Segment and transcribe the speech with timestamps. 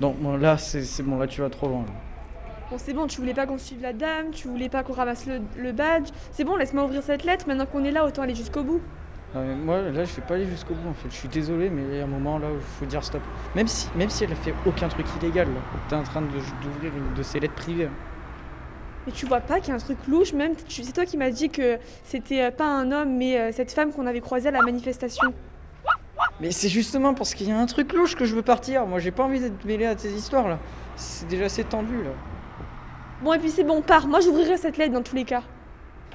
[0.00, 1.80] Non, bon, là, c'est bon, là, tu vas trop loin.
[1.82, 1.92] là.
[2.70, 5.26] Bon, c'est bon, tu voulais pas qu'on suive la dame, tu voulais pas qu'on ramasse
[5.26, 6.08] le, le badge.
[6.32, 7.46] C'est bon, laisse-moi ouvrir cette lettre.
[7.46, 8.80] Maintenant qu'on est là, autant aller jusqu'au bout.
[9.34, 11.08] Ah, mais moi, là, je vais pas aller jusqu'au bout, en fait.
[11.10, 13.22] Je suis désolé, mais il y a un moment, là, où il faut dire stop.
[13.54, 15.60] Même si, même si elle a fait aucun truc illégal, là.
[15.88, 17.84] T'es en train d'ouvrir une de ses lettres privées.
[17.86, 17.90] hein.
[19.06, 20.54] Mais tu vois pas qu'il y a un truc louche, même.
[20.68, 23.92] C'est toi qui m'as dit que c'était euh, pas un homme, mais euh, cette femme
[23.92, 25.32] qu'on avait croisée à la manifestation.
[26.40, 28.86] Mais c'est justement parce qu'il y a un truc louche que je veux partir.
[28.86, 30.58] Moi, j'ai pas envie d'être mêlé à tes histoires, là.
[30.96, 32.10] C'est déjà assez tendu, là.
[33.22, 34.06] Bon, et puis c'est bon, pars.
[34.06, 35.42] Moi, j'ouvrirai cette lettre dans tous les cas.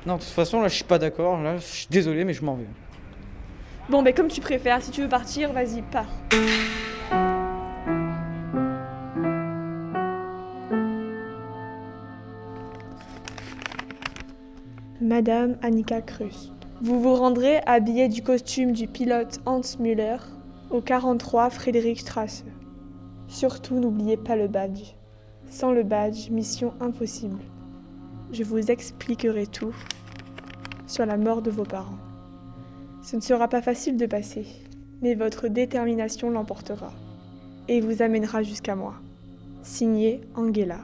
[0.05, 1.41] Non, de toute façon, là, je suis pas d'accord.
[1.41, 2.67] Là, je suis désolé, mais je m'en vais.
[3.89, 4.81] Bon, ben comme tu préfères.
[4.81, 6.05] Si tu veux partir, vas-y, pars.
[15.01, 16.51] Madame Annika Krus.
[16.83, 20.17] Vous vous rendrez habillée du costume du pilote Hans Müller
[20.71, 22.43] au 43 Friedrichstrasse.
[23.27, 24.95] Surtout n'oubliez pas le badge.
[25.47, 27.37] Sans le badge, mission impossible.
[28.31, 29.75] Je vous expliquerai tout
[30.87, 31.99] sur la mort de vos parents.
[33.03, 34.47] Ce ne sera pas facile de passer,
[35.03, 36.91] mais votre détermination l'emportera
[37.67, 38.95] et vous amènera jusqu'à moi.
[39.61, 40.79] Signé Angela.